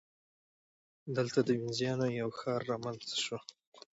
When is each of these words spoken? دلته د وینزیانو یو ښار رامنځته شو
دلته 1.17 1.39
د 1.43 1.49
وینزیانو 1.59 2.07
یو 2.21 2.29
ښار 2.39 2.61
رامنځته 2.71 3.15
شو 3.25 3.37